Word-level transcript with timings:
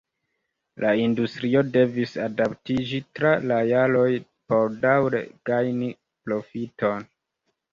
La 0.83 0.93
industrio 1.01 1.61
devis 1.75 2.15
adaptiĝi 2.23 3.01
tra 3.19 3.35
la 3.51 3.59
jaroj 3.73 4.09
por 4.53 4.75
daŭre 4.87 5.23
gajni 5.51 5.93
profiton. 6.31 7.07